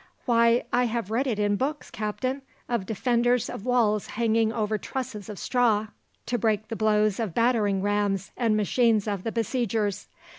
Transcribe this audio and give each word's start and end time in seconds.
"Why, 0.25 0.63
I 0.73 0.85
have 0.85 1.11
read 1.11 1.27
in 1.27 1.57
books, 1.57 1.91
captain, 1.91 2.41
of 2.67 2.87
defenders 2.87 3.51
of 3.51 3.67
walls 3.67 4.07
hanging 4.07 4.51
over 4.51 4.79
trusses 4.79 5.29
of 5.29 5.37
straw, 5.37 5.89
to 6.25 6.39
break 6.39 6.69
the 6.69 6.75
blows 6.75 7.19
of 7.19 7.35
battering 7.35 7.83
rams 7.83 8.31
and 8.35 8.57
machines 8.57 9.07
of 9.07 9.23
the 9.23 9.31
besiegers. 9.31 10.07